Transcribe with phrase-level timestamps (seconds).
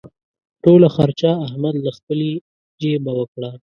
[0.63, 2.29] ټوله خرچه احمد له خپلې
[2.81, 3.49] جېبه وکړه.